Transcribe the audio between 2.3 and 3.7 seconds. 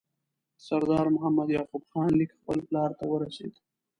خپل پلار ته ورسېد.